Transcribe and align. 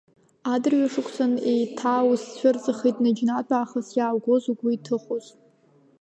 Адырҩашықәсан 0.53 1.33
еиҭааузцәырҵыхит 1.51 2.97
наџьнатә 3.03 3.53
аахыс 3.55 3.87
иааугоз, 3.97 4.43
угәы 4.51 4.69
иҭыхоз. 4.75 5.25